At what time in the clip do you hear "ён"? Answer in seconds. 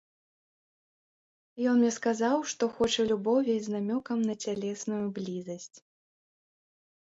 1.71-1.75